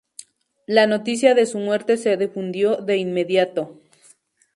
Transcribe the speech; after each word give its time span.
La 0.65 0.87
noticia 0.87 1.35
de 1.35 1.45
su 1.45 1.59
muerte 1.59 1.95
se 1.95 2.17
difundió 2.17 2.77
de 2.77 2.97
inmediato. 2.97 3.77